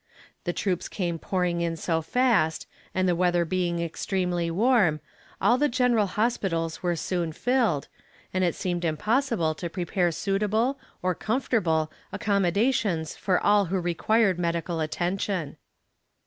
The 0.45 0.51
troops 0.51 0.89
came 0.89 1.19
pouring 1.19 1.61
in 1.61 1.75
so 1.77 2.01
fast, 2.01 2.65
and 2.95 3.07
the 3.07 3.15
weather 3.15 3.45
being 3.45 3.77
extremely 3.79 4.49
warm, 4.49 4.99
all 5.39 5.59
the 5.59 5.69
general 5.69 6.07
hospitals 6.07 6.81
were 6.81 6.95
soon 6.95 7.31
filled, 7.33 7.87
and 8.33 8.43
it 8.43 8.55
seemed 8.55 8.83
impossible 8.83 9.53
to 9.53 9.69
prepare 9.69 10.11
suitable, 10.11 10.79
or 11.03 11.13
comfortable, 11.13 11.91
accommodations 12.11 13.15
for 13.15 13.39
all 13.45 13.65
who 13.65 13.79
required 13.79 14.39
medical 14.39 14.79
attention. 14.79 15.57